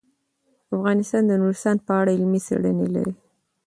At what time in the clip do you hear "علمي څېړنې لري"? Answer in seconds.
2.17-3.13